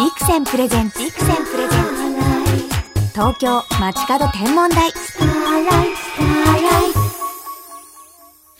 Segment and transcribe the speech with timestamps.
[0.00, 0.98] ビクセンプレゼンツ。
[0.98, 3.10] ビクセンプレゼンツ。
[3.12, 4.90] 東京街角天文台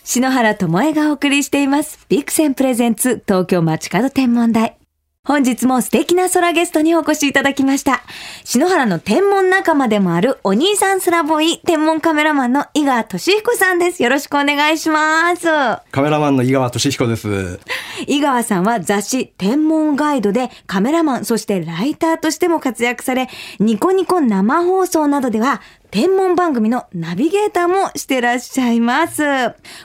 [0.03, 3.23] 篠原智恵がお送りしていますビクセンプレゼンツ。
[3.27, 4.77] 東京街角天文台
[5.23, 8.01] 本日も素敵な空ゲストにお越しいただきました。
[8.43, 14.01] 篠原の天文仲間でもあるお兄さんスラボイ天文カメラマンの井川俊彦さんです。
[14.01, 15.45] よろしくお願いします。
[15.91, 17.59] カメラマンの井川俊彦です。
[18.07, 23.29] 井川さんは雑誌天文ガイドでカメラマン、そしてライターとしても活躍され、
[23.59, 29.23] ニコニコ生放送などでは天文番組のナビゲーターもしてらっしゃいます。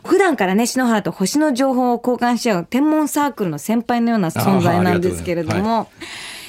[0.04, 5.88] 普段からね、篠原と星の情報を交換し合う天文サークルの先輩のような存在なんですけれども、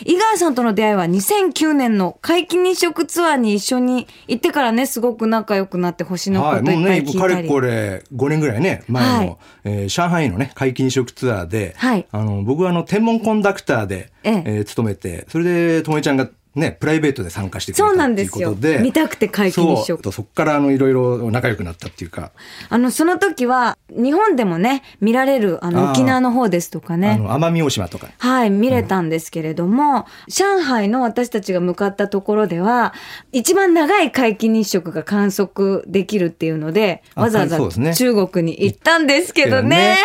[0.06, 7.36] 井川さんとの出会いは2009年の皆既日食ツアーに一緒に行ってからね、すごく仲良くなって星のこはい、といっぱもうね、かい聞いたり。
[7.42, 9.38] れこれ5年ぐらいね、前の、はい。
[9.64, 12.06] えー上海のね、皆既日食ツアーで、はい。
[12.12, 14.44] あの僕はあの天文コンダクターで、ええ。
[14.46, 20.02] えー勤めて、それでともえちゃんがね、プライベートで参加してくれたそうなんっていうですよことで、見たくて皆既日食そう。
[20.02, 22.32] とそこからあのいろいろ仲良くなったっていうか、
[22.70, 27.18] あの、その時は、日本でもね、見られる、あの、沖縄の方ですとかあね。
[27.18, 32.94] の奄美大島とか、はい、見れたんですけれども、上海の私たちが向かったところでは、
[33.32, 37.96] 一番長い皆既日食が観測できるっていうので、あわざわざね。
[37.96, 39.98] 中国に行ったんですけどね。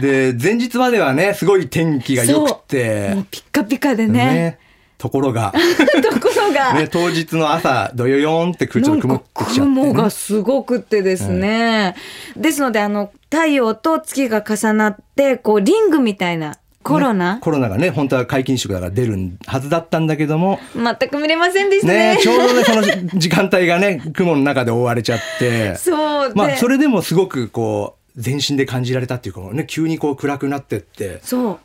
[0.00, 3.10] で前日まではねすごい天気が良くて。
[3.14, 4.58] もうピッカピカでね。
[5.00, 5.54] ところが、
[6.12, 11.96] ところが、ね、当日の朝どよよんってちょっと曇ってきちゃって、ね、雲がすごくってですね。
[12.36, 20.58] ですので、あの、太陽と月が重なって、こう、リングみたいな、コロナ、コロナがね本当は皆既日食だから出るはずだったんだけども。
[20.74, 22.14] 全く見れませんでしたね。
[22.16, 22.82] ねちょうどねその
[23.18, 25.76] 時間帯がね 雲の中で覆われちゃって。
[25.76, 31.20] そうで、まあそれでもすごくこう全身で感じられたっていうかね急にこう暗くなってって。
[31.22, 31.58] そう。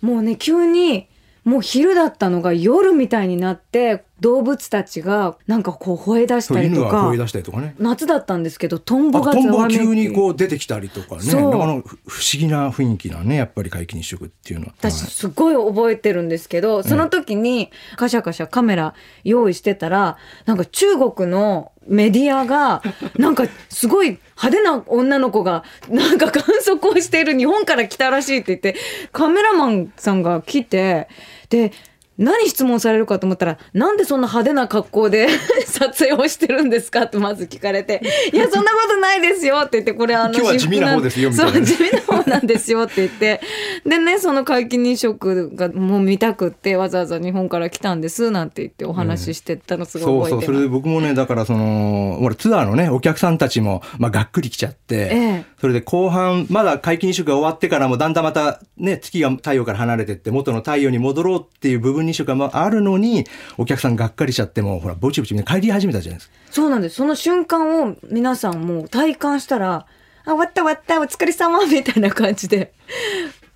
[0.00, 1.06] もうね、急に、
[1.44, 7.74] もう昼だったのが夜みたいになって、動物たちがなんかこう吠え出したりとか犬が声、出したりとかね。
[7.78, 11.22] 夏だったんですけど、トンボあトンボ急にこう出てきたりとかね。
[11.22, 11.50] そう。
[11.50, 14.74] なかなか不思議な雰囲気なねやっぱり皆既日食っていうのは。
[14.78, 22.82] 私はいすごい覚えてるんですけど、その時にカシャカシャカメラ用意してたら、なんか中国のメディアが、
[23.18, 28.76] なんかすごい派手な女の子が、なんか観測をしている日本から来たらしいって言って、
[29.12, 31.08] カメラマンさんが来て、
[31.50, 31.72] で、
[32.20, 35.28] 何質問されるかと思ったら、なんでそんな派手な格好で
[35.64, 43.40] 撮影をしてるんですかってまず聞かれて、 いや、そんなことないですよって言って、これあの、今日は地味な方ですよみたいな、そう、地味な方なんですよって言って、
[43.86, 63.24] でね、その皆既日食がもう見たくって、わざわざ日本から来たんですなんて言ってお話ししてたのすごい覚えて、うん、そうそう、それで僕もね、だからその、俺ツアーのね、お客さんたちも、まあ、がっくり来ちゃって、ええ、それで後半、まだ皆既日食が終わってからも、だんだんまたね、月が太陽から離れてって、元の太陽に戻ろうっていう部分に2週間もあるのに、
[63.58, 66.34] お客さんがっかりしちゃっても、ほら、ぼちぼちみんな帰り始めたじゃないですか。
[66.50, 66.96] そうなんです。
[66.96, 69.86] その瞬間を皆さんもう体感したら、
[70.24, 72.72] あ、終わった終わった、お疲れ様みたいな感じで。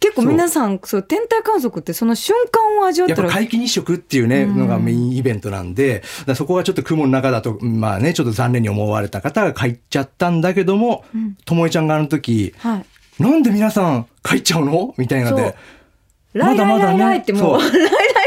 [0.04, 6.02] 結構皆さんそう天体観測ってその瞬間を味わったら皆既日食っていうね、うん、のがメインイベントなんで
[6.36, 11.06] そこはちょっと雲の中だとまあねちょっと残念に思われた方が帰っちゃったんだけども
[11.46, 12.84] ともえちゃんがあの時、は
[13.18, 14.94] い、なんで皆さん帰っちゃうの？
[14.98, 15.54] みたいなので。
[16.34, 17.70] ライライライライってもう、ラ イ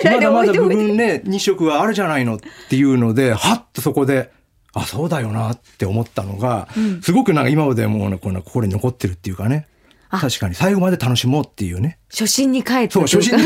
[0.03, 0.67] まだまだ部。
[0.67, 4.31] 分ね、日食はあるじゃないのっていうので、はっとそこで、
[4.73, 6.67] あ、そうだよなって思ったのが、
[7.01, 9.67] すごくなんか今までもうねこの心に残ってるっていうかね。
[10.09, 11.97] あ確かに最後まで楽しもうっていうね。
[12.09, 13.43] 初心に帰ってそう、初心に、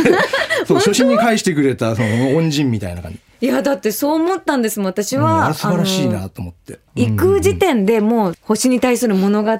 [0.68, 3.20] そう、初心に返してくれた、その恩人みたいな感じ。
[3.42, 4.88] いや、だってそう思ったんですもん。
[4.88, 5.54] 私うんは。
[5.54, 6.80] 素晴らしいなと思って。
[6.96, 9.60] 行く時点でもう星に対する物語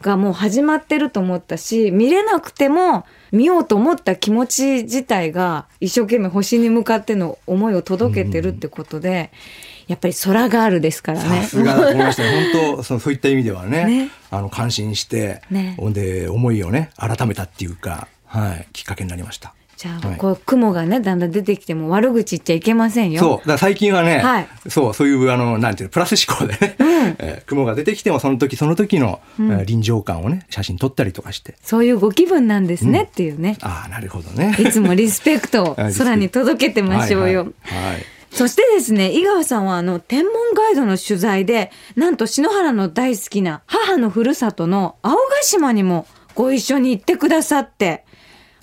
[0.00, 9.30] がもう始まってると思ったし見れなくても見ようと思った気持ち自体が一生懸命星に向かっての思いを届けてるってことで、
[9.86, 11.42] やっぱり空があるですからさね。
[11.42, 12.50] すがだと思いましたね。
[12.52, 19.54] 本当そうそういった意味ではね、 ねあの感心して、ねで思いをね改めたっていうか、はい、きっかけになりました。
[19.76, 23.20] じゃあ、はいこう雲がねだんだん出てきても悪口言っちゃいけませんよ。
[23.20, 23.38] そう。
[23.40, 26.76] だから最近はね、はいそう、そういう、あの、なんていうの、プラス思考でね、
[27.18, 31.54] えー雲が出てきても、その時その時の、えー臨場感をね、写真撮ったりとかして。
[31.62, 33.58] そういうご気分なんですねっていうね。
[33.60, 34.56] ああ、なるほどね。
[34.58, 37.40] いつもリスペクトをはい空に届けてましょうよ。
[37.40, 48.04] はいはいはいそしてですね、井川さんはあの、天文ガイドの取材で、なんと篠原の大好きな母のふるさとの青ヶ島にもご一緒に行ってくださって。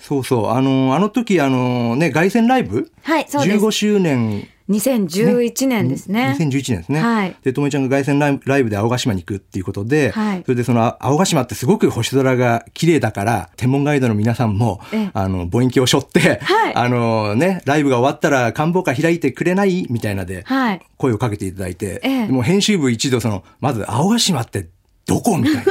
[0.06, 0.50] そうそう。
[0.50, 2.92] あの、あの時、あの、ね、凱旋ライブ？
[3.02, 3.64] はいそうです。
[3.64, 4.46] 15周年。
[4.68, 6.36] 2011年ですね。
[6.38, 7.00] 2011年ですね。
[7.00, 7.36] はい。
[7.42, 10.42] で、ともえちゃんが凱旋ライブライブで青ヶ島に行くっていうことで、はい。
[10.44, 16.74] それでその青ヶ島ってすごく星空が綺麗だから、天文ガイドの皆さんもええ、あの、望遠鏡を背負って、はい。
[16.74, 19.86] あのね、ライブが終わったら官房会開いてくれない？
[19.88, 20.80] みたいなで、はい。
[20.98, 22.26] 声をかけていただいて、ええ。
[22.26, 24.68] でもう編集部一度その、まず青ヶ島って
[25.06, 25.38] どこ？
[25.38, 25.62] みたいな。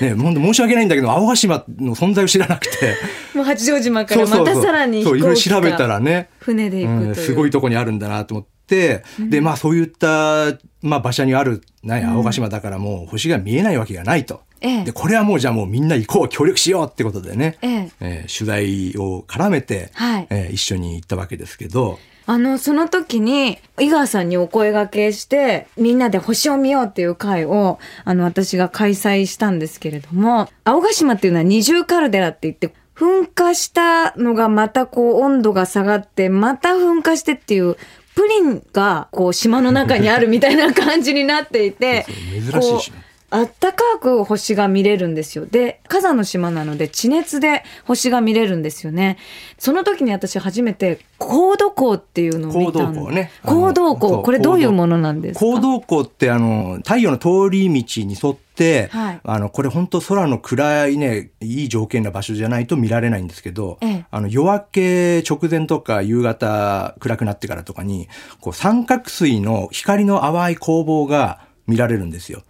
[0.00, 2.96] ね、本当申し訳ないんだけど、青ヶ島の存在を知らなくて。
[3.34, 6.28] もう八丈島からまたさらに飛そう、いろいろ調べたからね。
[6.38, 7.08] 船で行くう。
[7.08, 14.42] うんすごいとこにあるんだなと思って、で、まあそういった、まあ場所にある、ね、青ヶ島だからもう星が見えないわけがないと。
[14.60, 14.84] ええ。
[14.84, 17.90] で、これはもうじゃあもうみんな行こう、協力しようってことでね、ええ。
[18.00, 20.26] えー取材を絡めて、はい。
[20.30, 37.76] えー一緒に行ったわけですけど、あの、その時に、井川さんにお声掛けして、みんなで星を見ようっていう会を、あの、私が開催したんですけれども、青ヶ島っていうのは二重カルデラって言って、噴火したのがまたこう温度が下がって、また噴火してっていう、
[38.14, 42.06] プリンがこう島の中にあるみたいな感じになっていて
[42.50, 42.92] 珍しい
[43.36, 45.44] あったかく星が見れるんですよ。
[45.44, 49.18] で、火山の島なので地熱で星が見れるんですよね。
[49.58, 54.22] その時に私初めて高度光っていうのを見たん高ね高度光。
[54.22, 55.44] これどういうものなんですか？
[55.44, 68.06] 行動光ってあの、太陽の通り道に沿って、はいあの、これ本当空の暗いね、いい条件な場所じゃないと見られないんですけど、ええあの、夜明け直前とか夕方暗くなってからとかに、
[68.40, 72.42] こう三角錐の光の淡い光芒が見られるんですよ。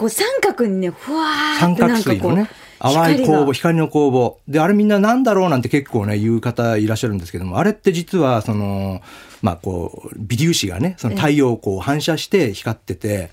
[0.00, 4.38] こう三角にね、ふわー三ってなんかこう角錐のね、淡い光が芒、光の光芒。
[4.48, 9.02] で、あれみんななんだろうなんて結構ね、言う方いらっしゃるんですけども、あれって実は、その、
[9.42, 13.30] まあこう、微粒子がね、その太陽をこう反射して光ってて、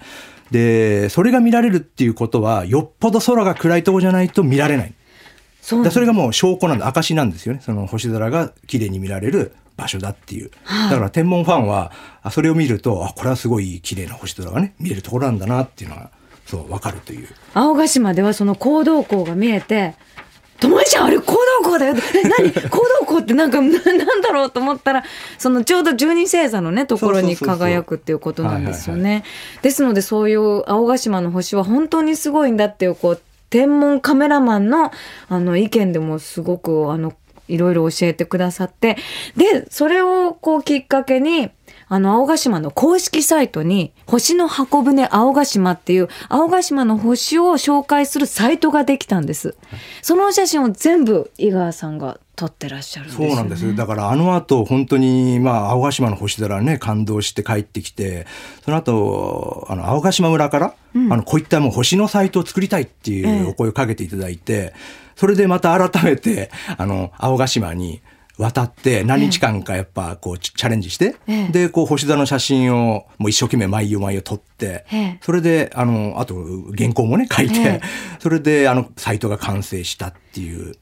[0.51, 4.93] で、それが見られるっていうことは、よっぽど空が暗いとこじゃないと見られない。
[5.61, 7.61] そだそれがもう証拠なんだ、証なんですよね。
[7.63, 10.51] その星空が綺麗に見られる場所だっていう。
[10.65, 16.11] はいだから天文ファンは、あそれを見ると、あ、これはすごい綺麗な星空がね、見れるところなんだなっていうのが、
[16.47, 17.27] そう、わかるという。
[17.53, 19.95] 青ヶ島ではその行動光が見えて、
[20.59, 21.95] ともえちゃんあれ行動光だよ。
[22.15, 22.51] え、何？
[22.51, 25.03] 行動光ってなんか、ななんだろうと思ったら、
[25.37, 29.23] そのちょうど十二星座のね、ところに輝くっていうことなんですよはいね。
[29.61, 34.91] ですのでそういう青ヶ島の星は本当にすごいんだっていう、こう、天文カメラマンの
[35.29, 37.13] あの意見でもすごくあの
[37.47, 38.97] いろいろ教えてくださって。
[39.35, 41.49] でそれをこうきっかけに
[41.89, 49.55] あの青ヶ島の公式サイトに星の箱舟青ヶ島っていう青ヶ島の星を紹介するサイトができたんです。
[50.01, 53.75] そのお写真を全部井川さんが撮ってらっしゃるんですよ、ね、そうなんです。
[53.75, 58.27] だからあの後本当にまあ青ヶ島の星空ね感動して帰ってきて、
[58.63, 63.41] その後あの青ヶ島村から、あのこういったもう星のサイトを作りたいっていええ。
[63.43, 64.73] うお声をかけていただいて、
[65.17, 68.01] それでまた改めてあの青ヶ島に
[68.37, 71.47] 渡って何日間かやっぱこうチチャレンジして、ええ。
[71.49, 75.19] でこう星空の写真をもう一生懸命毎夜毎夜撮って、ええ。
[75.21, 76.35] それであのあと
[76.77, 77.81] 原稿もね書いて、ええ。
[78.19, 80.75] それであのサイトが完成したっていう。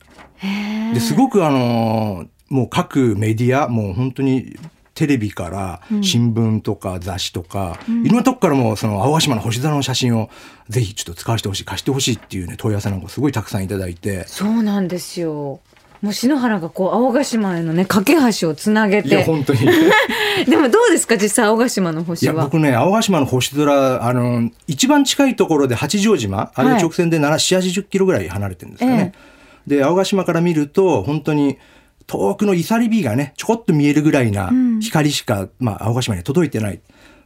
[0.93, 4.57] ですごくあのもう各メディアもう本当に
[4.95, 10.29] テレビから新聞とか雑誌とか、いろんなとこからもその青ヶ島の星空の写真を
[10.69, 14.25] ぜひちょっと使わせてほしい貸してほしいっていうね問い合わせなんかすごいたくさんいただいて。
[14.27, 15.59] そうなんですよ。
[16.01, 19.59] もう篠原がこう青ヶ島へのね架け橋をつなげいやて本当に。
[20.47, 22.33] でもどうですか実際青ヶ島のい星は？
[22.35, 26.81] や僕ね青ヶ島の星空あの一番近いところで八丈島あれはい。
[26.81, 29.13] 直線で7 7 0キロぐらい離れてるんですよね。
[29.67, 31.57] で青ヶ島から見ると本当に
[32.07, 36.79] 遠くのイサリビがねちょこっと見えるぐらいな光しか、まあ、青ヶ島には届いてない。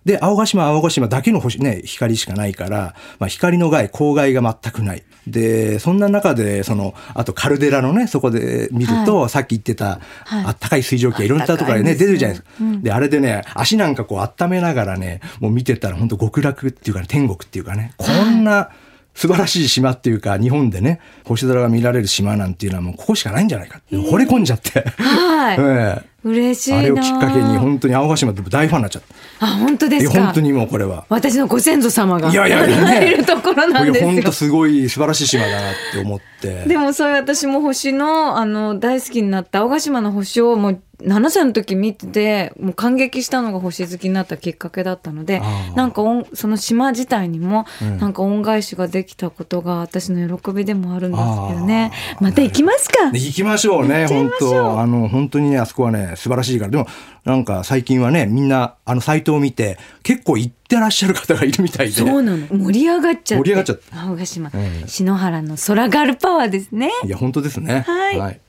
[0.05, 5.03] で青ヶ島は青ヶ島だけの星、ね、光しかないから、まあ、光の害光害が全くない。
[5.27, 12.81] でそんな中でそのあとカルデラのねそこで見ると、さっき言ってた、はいあったかい水蒸気がいろんなところでね出るじゃないですか。
[12.81, 18.69] であれでね足なんかこう温めながらねもう見てたら本当極楽っていうかね天国っていうかねこんな
[19.13, 26.09] 素晴らしい島っていうか日本でね星空が見られる島なんていうのはもうここしかないんじゃないかって惚れ込んじゃって、はい、 ええ。
[26.21, 29.01] 嬉しいなあれをきっかけに本当に青ヶ島って大ファンになっちゃっ
[29.39, 29.45] た。
[29.45, 30.17] あ本当でいすか？
[30.17, 31.05] や本当にもうこれは。
[31.07, 33.13] 私のご先祖様がいやいやいやね。
[33.13, 34.11] いるところなんですよ。
[34.11, 36.65] 本当すごい素晴らしい島だなって思って。
[36.65, 45.41] でもそういう私も星のあの大好きになった青ヶ島の星をもう7歳の時見ててもう感激したのが星好きになったきっかけだったので
[45.75, 47.99] なんか恩その島自体にもうん。
[47.99, 51.91] なんか恩返しができたことが私の喜びでもあるんですけどね。
[52.19, 53.11] また行きますか。
[53.11, 56.71] で行きましょうね、本当あの、本当にね、あそこはね、素晴らしいから。
[56.71, 56.87] でも、
[57.25, 61.93] なんか最近はね、みんな、あの、サイトを見て、結構行ってらっしゃる方がいるみたいで。
[61.93, 62.47] そうなの。
[62.47, 63.43] 盛り上がっちゃって。
[63.43, 63.83] 盛り上がっちゃって。
[63.93, 66.91] 青ヶ島、ええ篠原の空ガルパワーですね。
[67.03, 67.83] いや、本当ですね。
[67.85, 68.41] はい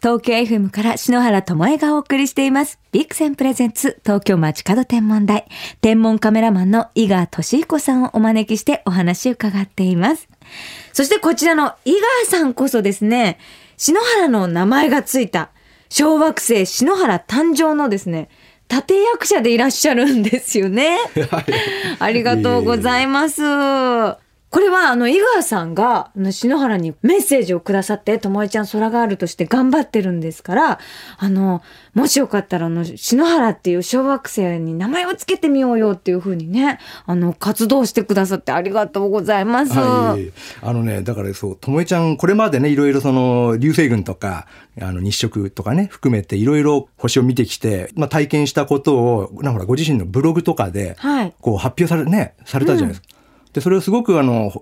[0.00, 2.78] 東京 FM から篠原智恵がお送りしています。
[2.92, 5.48] ビクセンプレゼンツ東京街角天文台。
[5.80, 10.28] 天文カメラマンの井川俊彦さんをお招きしてお話を伺っています。
[10.92, 13.38] そしてこちらの井川さんこそですね、
[13.76, 15.50] 篠原の名前がついた
[15.88, 18.28] 小惑星篠原誕生のですね、
[18.70, 20.96] 立役者でいらっしゃるんですよね。
[21.98, 23.42] ありがとうございます。
[24.50, 30.78] これはあの井川さんがあの篠原にメッセージをくださって、ともえちゃん空があるとして頑張ってるんですから、
[31.18, 31.62] あの、
[31.94, 39.72] もしよかったらあの篠原っていう小惑星に名前をつけてみようよっていうふうにね、あの活動してくださってありがとうございます。
[39.72, 44.46] はい、あのね、だからそう、ともえちゃん、これまでね、いろいろその、流星群とか、
[44.80, 53.17] あの、日食とかね、含めていろいろ星を見てきて、まあ、体験したことを、なんかほら、ご自身のブログとかで、はいこう、発表され、ね、されたじゃないですか。
[53.58, 54.52] で、それをすごくあの、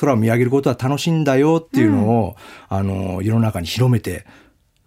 [0.00, 2.36] 空を見上げることは楽しいんだよっていうのを、
[2.68, 4.26] あの、世の中に広めて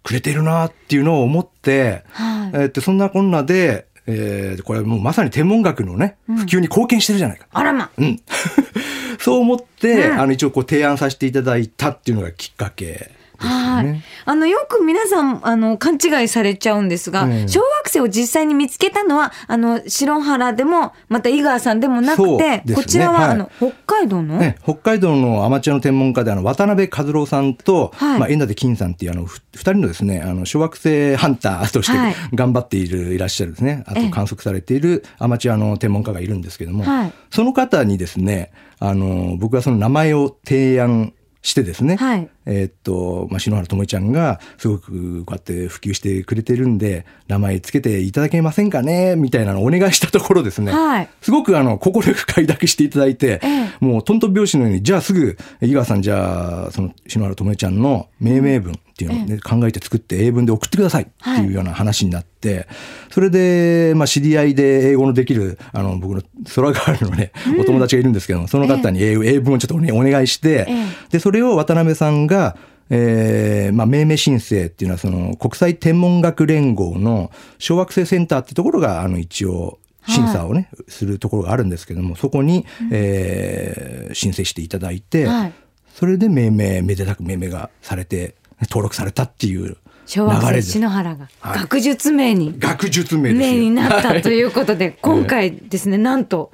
[0.02, 7.46] くれてるなっていうのを思って、はいえーってそんなこんなで、えーこれもうまさに天文学のね、普及に貢献してるじゃないか。
[7.52, 7.90] あらま。
[7.96, 8.20] うん。
[9.18, 13.10] そう思って、うんあの、一応こう提案させていただいたっていうのがきっかけ
[13.44, 13.84] はい。
[13.84, 14.02] ね。。
[14.24, 22.74] あの、よく皆さん、あの、勘違いされちゃうんですが、うん小惑星を実際に見つけたのは、あの、白原でも、また井川さんでもなくて、ね。
[22.74, 28.18] こちらは、はいあの、北海道の、ね、北海道のアマチュアの天文家であの渡辺和郎さんと、はい。
[28.18, 32.14] まあ、遠舘金さんっていうあのふ二人のですねあの小惑星ハンターとしてはい。
[32.34, 33.84] 頑張っている、いらっしゃるですね。
[33.86, 34.04] あええ。
[34.06, 37.12] と観測されているアマチュアの天文家がいるんですけども、はい。
[37.30, 41.12] その方にですねあの僕はその名前を提案
[41.44, 42.28] してですね、はい。
[42.46, 51.08] えーっと、まあ、篠原智恵ちゃんがすごくこうやって普及してくれてるんで名前つけていただけませんかねみたいなのをお願いしたところですね、はい。
[51.20, 53.84] すごくあの、快く快諾していただいて、ええ。
[53.84, 62.68] もうトントン拍子のように、じゃあすぐ、井川さん、じゃあ、その、篠原智恵ちゃんの命名文っていうのをね、考えて作って英文で送ってくださいっていうような話になって、
[63.10, 66.22] それで、まあ、知り合いで英語のできる、あの、僕の
[66.54, 70.86] 空ガールのね、お友達がいるんですけども、その方に英英文をちょっとね、お願いして、ええ。
[71.10, 72.56] で、それを渡辺さんが、
[72.88, 85.52] えーまあ、命名申請っていうのは、その、国際天文学連合の小惑星センターってところが、あの、一応、審査をね、するところがあるんですけども、そこに、えー申請していただいて、はい。
[85.94, 88.34] それで命名、めでたく命名がされて、
[88.68, 90.72] 登録されたっていう小惑星流れです。
[90.72, 93.32] 篠原が、はい学術名に、学術名。
[93.32, 96.52] 名になったということで、今回ですね、なんと、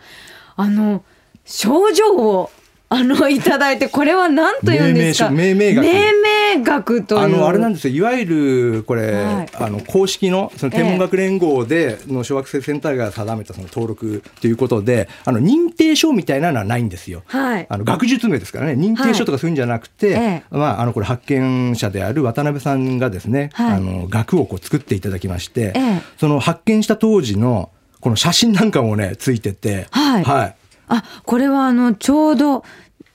[0.57, 1.05] あの、
[1.45, 2.51] 症状を、
[2.93, 5.31] あの、いただいて、これは何と言うんですか？
[5.31, 6.13] 命名書命名学命
[6.59, 7.21] 名学という。
[7.21, 7.95] あの、あれなんですよ。
[7.95, 17.23] いわゆる、これ、はいあの、公式の、その天文学連合で、の小惑星センターが定めたその登録ということで、あの、認定書みたいなのはないんですよ。
[17.27, 18.73] はいあの、学術名ですからね。
[18.73, 27.71] 認定書とかそういうんじゃなくて、ええまあ、あの、これ発見者である渡辺さんがですね、はいあの、学をこう作っていただきまして、ええその発見した当時の、
[28.01, 30.57] この写真なんかもね、ついてて、はいはい。
[30.91, 32.65] あ、これはあの、ちょうど、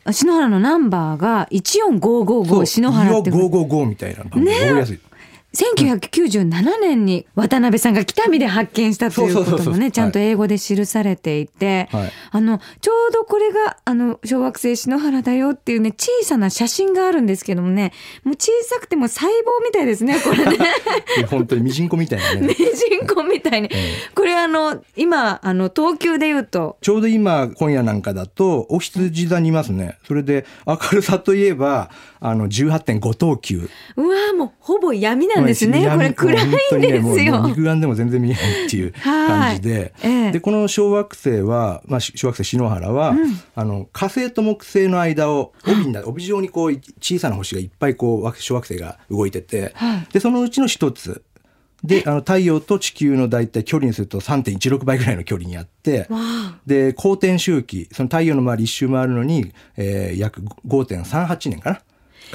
[0.10, 3.50] 篠原のナンバーが14555篠原っていう。
[3.50, 5.00] 555みたいな番組、覚えやすい。
[5.56, 17.94] 1997年に渡辺さんが北見で発見したということもね、ちゃんと英語で記されていて、はいあの、ちょうどこれが、あの、小惑星篠原だよっていうね、小さな写真があるんですけどもね、
[18.24, 19.32] もう小さくても細胞
[19.64, 20.58] みたいですね、 これね。
[21.30, 22.48] 本当にミジンコみたいなね。
[22.48, 22.64] ミジ
[23.04, 23.70] ンコみたいに。
[24.14, 29.98] これあの、今、あの、東急で言うと、ちょうど今、今夜なんかだと、お羊座にいますね。
[30.06, 33.70] それで、明るさといえば、あの、18.5等級。
[33.96, 35.82] うわーもうほぼ闇なんですね。
[35.82, 37.46] 闇これ暗いんですよ。
[37.48, 39.74] 肉眼でも全然見えないっていう感じで。
[39.74, 43.16] はいええで、この小惑星は、まあ、し小惑星篠原は、
[43.56, 51.24] あの、火星と木星の間を、帯にな帯状にこう、小さな星がいっぱいこう、惑小惑星が動いてて、はいで、そのうちの一つ。
[51.84, 56.08] で、あの、太陽と地球の大体距離にすると3.16倍ぐらいの距離にあって、
[56.66, 61.82] で、公転周期、その太陽の周り一周回るのに、えー約5.38年かな。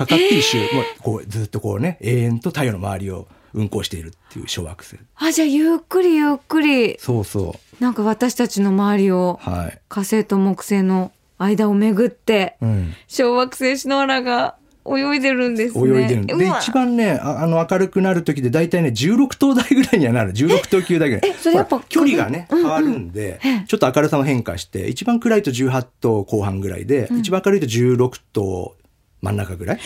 [0.01, 0.67] かかって一周、もう
[1.03, 4.97] こうずっとこうね、永遠と太陽の周りを運行しているっていう小惑星。
[5.17, 9.51] あ、じゃあゆっくりゆっくり、そうそなんか私たちの周りをう。
[9.51, 9.79] はい。
[9.89, 12.95] 火星と木星の間を巡って、うん。
[13.09, 14.55] 小惑星篠原が
[14.87, 16.01] 泳いでるんですね。
[16.01, 16.35] 泳いでるんで。
[16.61, 20.33] 一番ね、ああの、明るくなる時で大体ね、16頭台ぐらいにはなる。
[20.33, 21.31] 16頭級台ぐらい。
[21.31, 28.75] えそれやっぱ距離がね、うんうん変わるんで、ええちょっと明るさも変化して、一番暗いと18頭後半ぐらいで、一番明るいと16頭
[29.23, 29.81] 真ん中ぐらい？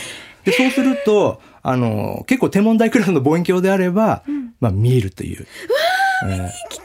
[0.45, 4.23] で、そうすると、あの、結構天文台クラスの望遠鏡であれば、
[4.61, 5.47] まあ見えるという。
[6.23, 6.85] うわー、見に行きた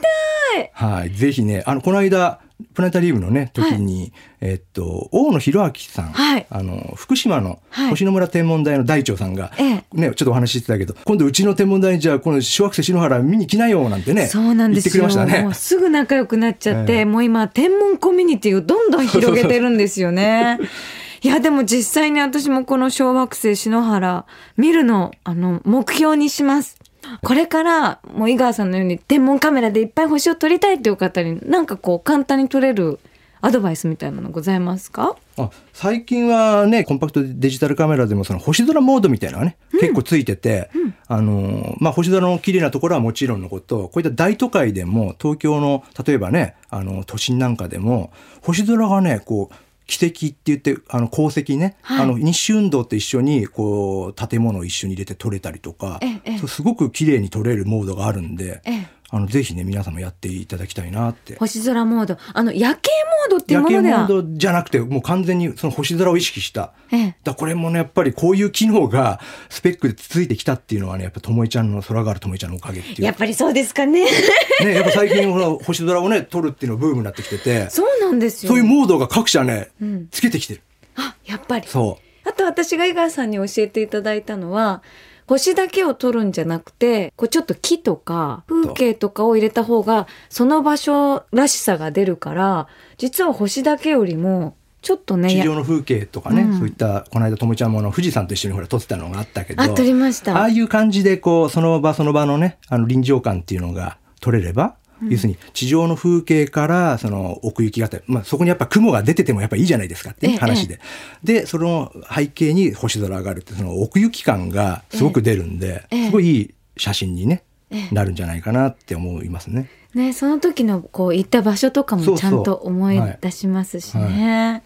[0.61, 1.09] いはい。
[1.11, 2.39] ぜひね、あの、この間、
[2.73, 15.03] プラネタリウムのね時に、えっと大野博明さん、はいあの福島のはい星野村天文台の大長さんが、ええねちょっとお話ししてたけど今度うちの天文台にじゃあこの小惑星篠原見に来なよなんてねそうなんですよ。
[15.03, 15.53] 言ってくれましたねもう。
[15.53, 20.59] すぐ仲良くなっちゃって、 ええもう今天文コミュニティをどんどん広げてるんですよね。
[21.21, 24.25] いやでも実際に私もこの小惑星篠原
[24.57, 26.77] 見るのあの目標にします。
[27.23, 32.99] これからもう井川さんのように天文カメラでいっぱい星を撮りたいという方になんかこう簡単に撮れる
[33.41, 35.15] アドバイスみたいなのございますか？
[35.37, 40.69] あ最近はねコンパクトデジタルカメラでもその星空モードみたいなのがね、結構ついてて、
[41.07, 48.11] あのまあ、星空の綺麗なところはもちろんのことこういった大都会でも東京の例えばねあの都心なんかでも
[48.41, 49.55] 星空がねこう
[49.89, 52.01] 奇跡って言ってあの鉱石ね、はい。
[52.03, 55.99] あの日誌運動と一緒にこう建物を一緒に入れて撮れたりとか。
[56.47, 61.35] すごく綺麗に撮れるモードがあるんで、ええあのぜひね皆さんもやっていただきたいなって。
[61.37, 62.17] 星空モード。
[62.33, 62.91] あの夜景
[63.29, 64.21] モードっていう夜景モものでは。
[64.21, 66.73] ードじゃなくてもう完全にその星空を意識した。
[66.91, 67.15] ええ。
[67.23, 73.03] だこれもねやっぱりこういう機能がスペックでついてきたっていうのはねやっぱともいちゃんの空があるともいちゃんのおかげっていう。
[73.03, 74.05] やっぱりそうですかね。
[74.61, 77.69] ねやっぱ最近ほら星空をね撮るっていうのブームになってきてて。
[77.69, 78.49] そうなんですよ。
[78.49, 80.07] そういうモードが各社ね、ん。
[80.11, 80.61] つけてきてる。
[80.95, 81.67] あやっぱり。
[81.67, 82.29] そう。
[82.29, 84.83] あと私が井川さんに教えていただいたのは
[85.29, 92.67] 星だけを撮るんじゃなくてこうちょっと木とか風景とかを入れた方がその場所らしさが出るから
[92.97, 96.57] 実は星だけよりもちょっとねや地上の風景とかね、うん。
[96.57, 100.35] そういったこの間ともいちゃんもあの富士山と一緒にほら撮ってたのがあったけどあ撮りました。
[100.35, 110.79] ああいう感じでこうその場その場のねあの臨場感っていうのが撮れれば、要するに地上の風景からその奥行きがあって、まあ、そこにやっぱ雲が出ててもやっぱいいじゃないですかっていうええ話で、
[111.23, 116.05] でその背景に星空があるってその奥行き感がすごく出るんで、ええ。
[116.07, 117.95] すごいいい写真にね、ええ。
[117.95, 119.69] なるんじゃないかなって思いますね。
[119.93, 122.13] ねその時のこう行った場所とかそうそう。
[122.13, 124.63] もちゃんと思い出しますしね。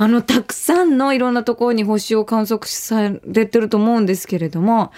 [0.00, 4.92] あのたくさんのいろんなところに星を観測されてると思うんですけれども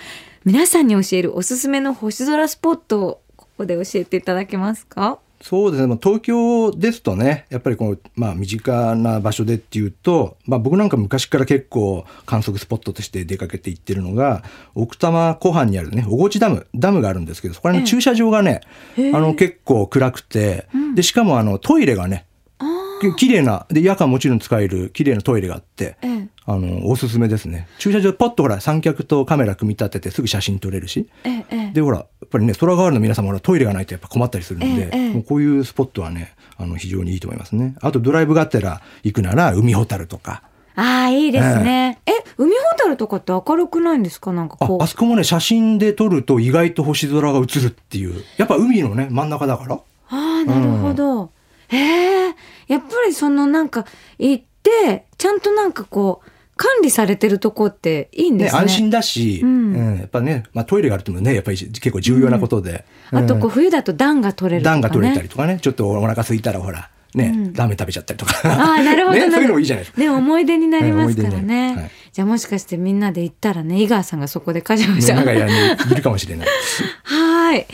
[0.45, 3.20] 皆さんに教えるおすすめの星空スポットを
[3.61, 5.19] ここで教えていただけますか？
[5.43, 5.87] そうですね。
[5.87, 14.43] まあ東京ですとね、やっぱりこう、まあ身近な場所でっていうと、まあ僕なんか昔から結構観測スポットとして出かけて行ってるのが、
[14.75, 18.63] 奥多摩湖畔にあるね、小河内ダム、ダムがあるんですけど、そこら辺の駐車場がね、
[18.97, 19.15] へえ。
[19.15, 22.30] あの結構暗くて、で、しかもあのトイレがね、き
[23.17, 26.29] 綺麗な、で、夜間もちろん使える綺麗なトイレがあって、ええ。
[26.47, 27.69] あの、おすすめですね。
[27.79, 37.77] 駐車場ポッとほら三脚とカメラ組み立ててすぐ写真撮れるし、えでほらやっぱりね空ガールの皆様ほらトイレがないとやっぱ困ったりするんで、もうこういうスポットはねあの非常にいいと思いますね。
[37.81, 40.43] あとドライブがてら行くなら海ほたるとか。
[40.75, 42.01] ああいいですね。
[42.07, 44.33] え海ほたるとかって明るくないんですか？
[44.33, 44.81] なんかこう。
[44.81, 48.25] ああそこもね写真で撮ると意外と星空が映るっていう。
[48.39, 49.75] やっぱ海のね真ん中だから。
[49.77, 51.31] ああなるほど。
[51.69, 52.35] へえ
[52.71, 53.85] やっぱりそのなんか
[54.19, 58.61] 行ってちゃんとなんかこう管理されてるとこっていいんですね。
[58.61, 64.83] 安心だし、うんうんやっぱね、まあ、トイレがあるってもねやっぱり結構重要なことで、あとこううん冬だと暖が取れるとかね。
[64.83, 69.19] 暖が取れたりとかねちょっとお腹空いたらほらね、うんラーメン食べちゃったりとかああなるほど。
[69.19, 71.91] ね、そういうのもいいじゃないですかでも思い出になりますからね。
[72.13, 75.15] じゃあもしかしてみんなで行ったらね井川さんがそこでカシャカシャ。
[75.17, 76.47] なんかいるかもしれない
[77.05, 77.67] はい。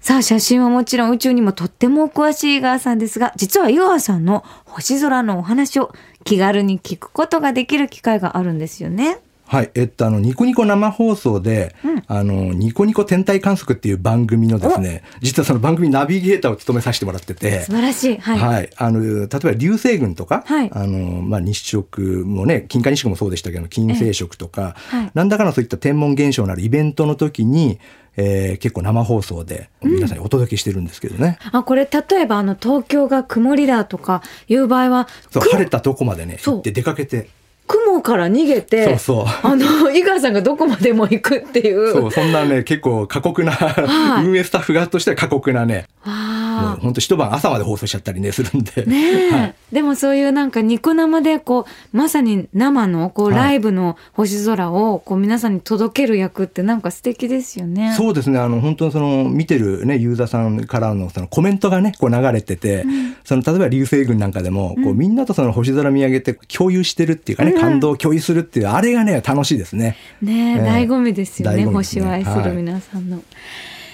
[0.00, 5.92] さあ、写真はもちろん宇宙にもとってもお詳しい井川さんですが、実は井川さんの星空のお話を
[6.24, 9.18] 気軽に聞くことができる機会があるんですよね。
[9.44, 12.02] はい、えっと、あの、ニコニコ生放送で、うん。
[12.06, 17.62] あの、ニコニコ天体観測っていう番組のですね、実はその番組ナビゲーターを務めさせてもらってて。
[17.62, 18.16] 素、晴らしい。
[18.16, 18.38] はい。
[18.38, 20.70] はい、あの、例えば流星群とか、はい。
[20.72, 25.10] あの、まあ、日食もね、金環日食もそうでしたけど、金星食とか、えはい。
[25.14, 27.80] 何らかのそういった天文現象のあるイベントの時に、
[28.20, 31.38] えー結構生放送で皆さんにお届けしてるんですけどね。
[31.52, 37.30] あ、これ例えばあの東京が曇りだとかいう場合は、そう、雲晴れたとこまでね、行って出かけて、
[37.66, 41.92] 雲から逃げて、そうそうあの、井川さんがどこまでも行くっていう。
[41.92, 46.39] そう、そんなね、結構過酷な、はい運営スタッフ側としては過酷なね、あ。
[46.80, 48.84] 本当一晩朝まで放送しちゃったりねするんで。
[48.84, 57.94] ねえ、 はいでもそういうなんかニコ生でこうまさに生のこうはいライブの星空をこう皆さんに届ける役ってなんか素敵ですよね。
[57.96, 58.38] そうですね。
[58.38, 62.84] あの、本当にその、見てるね、ユーザーさんからのそのコメントがね、こう流れてて、
[63.24, 69.96] その、例えば流星群なんかでも、こう、みんなとその星空見上げて共有してるっていうかね、うん感動を共有するっていう、あれがね、楽しいですね。
[70.22, 73.22] ねえ、ええ醍醐味ですよねね星を愛するはい皆さんの。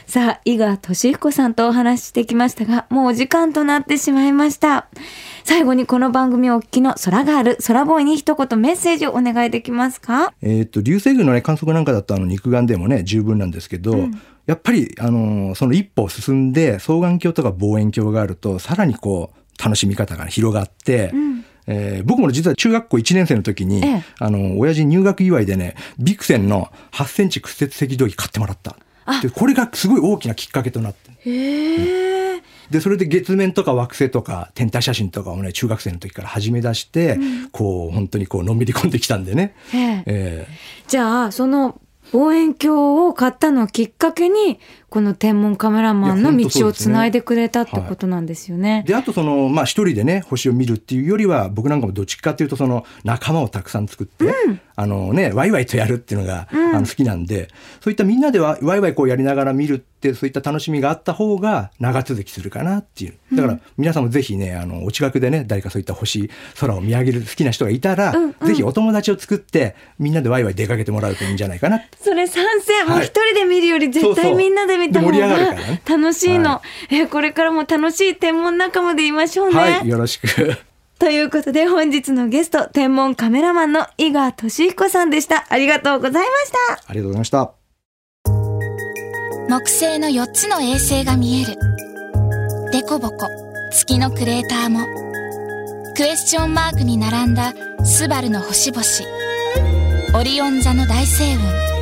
[0.07, 4.87] さあ伊賀俊彦さんとお話ししてきましたがもうお時間となってしまいました。
[5.43, 10.33] 最後にこの番組をお聞きの空ガール空ボーイに一言メッセージをお願いできますか？
[10.43, 14.09] えっ、と、流星群のね、観測なんかだと、あの、肉眼でもね、十分なんですけど、
[14.47, 21.45] やっぱり、あの、その一歩進んで、双眼鏡とか望遠鏡があると、さらにこう、楽しみ方が広がって、うん。
[21.69, 24.03] えー僕も実は中学校1年生の時に、ええ。
[24.21, 28.77] あの、親父入学祝いでね、ビクセンの8センチ屈折赤道儀買ってもらった。
[29.23, 31.11] で、これがすごい大きなきっかけとなって。
[31.31, 32.43] へえ。
[32.71, 37.19] で、それで月面とか惑星とか天体写真とかをね、中学生の時から始め出して、
[37.53, 39.55] こう、本当にこう、のめり込んできたんでね。
[39.75, 40.49] えええ
[40.89, 41.81] じゃあその
[42.13, 48.83] 望遠鏡を買ったのをきっかけにこの天文カメラマンの道をつないでくれたってことなんですよね。
[48.85, 48.89] ー。
[48.89, 54.33] で、あとその、まあ一人でね、星を見るっていうよりは、僕なんかもどっちかっていうと、その仲間をたくさん作って、
[54.77, 57.49] あのね、ワイワイとやるっていうのが、あの好きなんで、
[57.81, 63.15] そういったみんなではワイワイこうやりながら見るって、そういった楽しみがあった方が長続きするかなっていう。
[63.35, 68.47] だから皆さんもぜひね、あの、お近くでね、誰かそういった星、空を見上げる好きな人がいたら、うんうん。
[68.47, 73.07] ぜひお友達を作って、みんなでワイワイ出かけてもらうといいんじゃないかなそれ賛成、もうはい。
[73.07, 75.83] 一人で見るより絶対みんなで見た方で盛り上がるがからね。
[75.87, 79.55] 楽しいの、はえこれからも楽しい天文仲間でいましょうね。
[79.55, 80.27] はい、よろしく。
[80.99, 85.47] ということで本日のゲスト天文カメラマンの井川俊彦さんでした。
[85.49, 86.85] ありがとうございました。
[86.89, 87.53] ありがとうございました。
[89.49, 91.57] 木星の4つの衛星が見える。
[92.73, 93.27] デコボコ
[93.73, 94.87] 月のクレーターも。
[95.95, 98.83] クエスチョンマークに並んだスバルの星々。
[100.19, 101.76] オリオン座の大星雲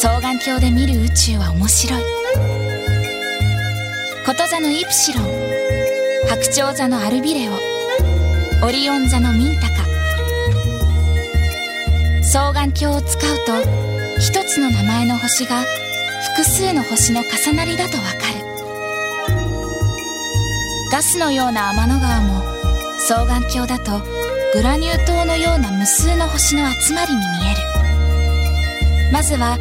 [0.00, 2.02] 双眼鏡で見る宇宙は面白い。
[4.24, 5.24] こと座のイプシロン
[6.26, 7.52] 白鳥座のアルビレオ
[8.66, 9.84] オリオン座のミンタカ。
[12.22, 13.52] 双眼鏡を使うと
[14.18, 15.66] 一つの名前の星が
[16.34, 18.40] 複数の星の重なりだとわかる。
[20.90, 22.40] ガスのような天の川も
[23.06, 24.00] 双眼鏡だと
[24.54, 27.70] グラニュー糖のような無数の星の集まりに見える。
[29.12, 29.58] まずは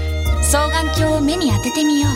[0.51, 2.11] 双眼鏡を目に当ててみよう。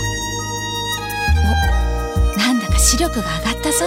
[2.35, 3.85] おなんだか視力が上がったぞ。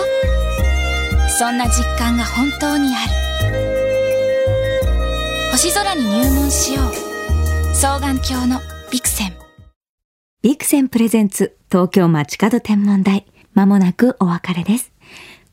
[1.37, 3.15] そんな実感が本当にある。
[5.51, 6.85] 星空に入門しよう。
[7.75, 8.61] 双眼鏡の
[8.93, 9.33] ビクセン。
[10.43, 13.27] ビクセンプレゼンツ東京街角天文台。
[13.53, 14.93] まもなくお別れです。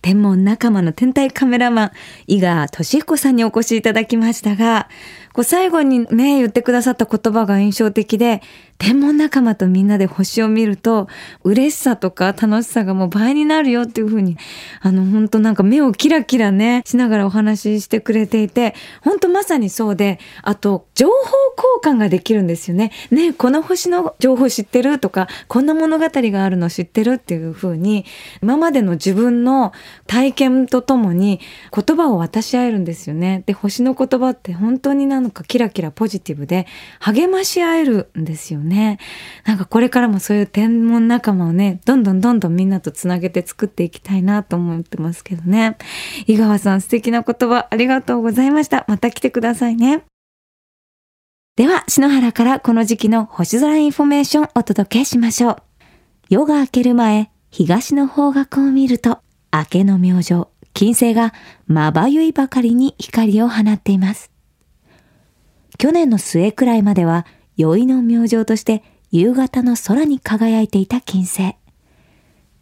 [0.04, 1.92] 天文仲間の天体カメラマン
[2.28, 4.90] 井川俊彦さんにお越しいただきましたが
[5.34, 8.42] こう最後にね言ってくださった言葉が印象的で
[8.78, 11.08] 天文仲間とみんなで星を見ると
[11.44, 14.38] 嬉しさとか楽しさがもう倍になるよっていう風に
[14.82, 21.14] あの本当なんか目をキラキラねしながらお話ししてくれていて本当まさにそうであと情報
[21.82, 22.92] 交換ができるんですよね。
[23.10, 28.06] ねこの星の情報知ってるとかこんな物語があるの知ってるっていう風に
[28.42, 29.72] 今までの自分の
[30.08, 31.40] 体験とともに
[31.74, 33.44] 言葉を渡し合えるんですよね。
[33.46, 36.68] で星の言葉って本当になんかキラキラポジティブで
[37.00, 39.00] 励まし合えるんですよね。
[39.46, 45.78] なんかこれからもそういう天文仲間をねどんどんどんどんみんなとつなげて作っていきたいなと思ってますけどね。
[46.28, 48.86] 井川さん素敵な言葉ありがとうございました。
[48.88, 50.04] また来てくださいね。
[51.56, 55.58] では、篠原からこの時期の星空インフォメーションお届けしましょう。
[56.28, 59.20] 夜が明ける前、東の方角を見ると、
[59.54, 61.32] 明けの明星、金星が
[61.68, 64.33] まばゆいばかりに光を放っています。
[65.84, 67.26] 去年の末くらいまでは、
[67.58, 71.58] 宵の明星として夕方の空に輝いていた金星。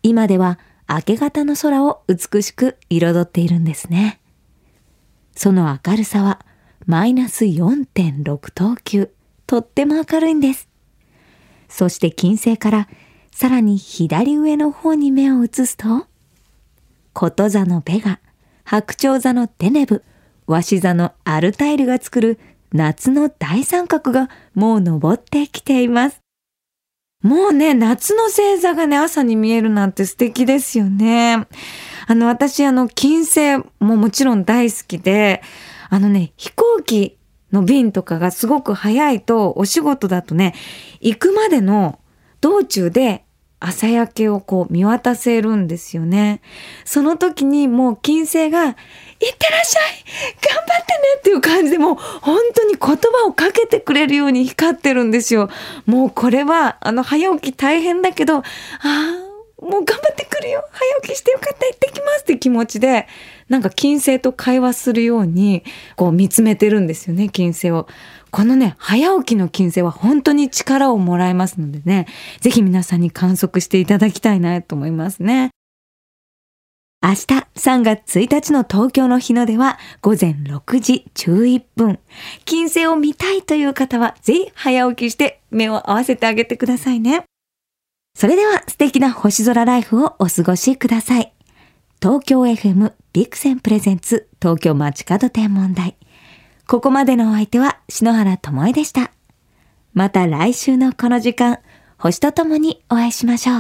[0.02, 0.58] 今では
[0.90, 4.20] 明け方の空を美しく彩っているんですね。
[5.36, 6.44] その明るさは
[6.88, 9.12] マイナス4.6等級。
[9.46, 10.68] とっても明るいんです。
[11.70, 12.90] そして金星から
[13.30, 16.08] さらに左上の方に目を移すと、
[17.14, 18.20] こと座のベガ、
[18.64, 20.04] 白鳥座のテネブ、
[20.48, 22.40] 鷲座のアルタイルが作る
[22.74, 26.22] 夏の大三角がもう登ってきています。
[27.22, 31.46] もうね、夏の星座がね、朝に見えるなんて素敵ですよね。
[32.08, 35.44] あの、私、あの、金星ももちろん大好きで、
[35.90, 37.20] あのね、飛行機
[37.52, 40.56] の便とかがすごく早いと、お仕事だとね、
[41.00, 42.00] 行くまでの
[42.40, 43.26] 道中で
[43.60, 46.42] 朝焼けをこう見渡せるんですよね。
[46.86, 48.76] その時にもう金星が、
[49.22, 50.04] いってらっしゃい
[50.42, 55.50] 頑張ってねっていう感じでもう本当に言葉をかけてくれるように光ってるんですよ。
[55.86, 63.08] もうこれはあの早起き大変だけど、ああ、もう頑張ってくるよ早起きしてよかった行ってきますって気持ちで、
[63.48, 65.64] なんか金星と会話するように
[65.98, 67.88] こう見つめてるんですよね、金星を。
[68.32, 72.08] このね、早起きの金星は本当に力をもらえますのでね、
[72.40, 75.52] ぜひ皆さんに観測していただきたいなと思いますね。
[77.04, 82.00] 明日3月1日の東京の日の出は午前6時11分。
[82.46, 87.24] 金星を見たいという方はぜひ早起きして目を合わせてあげてくださいね。
[88.14, 91.34] それでは素敵な星空ライフをお過ごしください。
[92.00, 95.98] 東京 FM ビクセンプレゼンツ東京街角天文台。
[96.68, 99.12] ここまでのお相手は篠原智恵でした。
[99.94, 101.60] また来週のこの時間、
[101.98, 103.60] 星とともにお会いしましょう。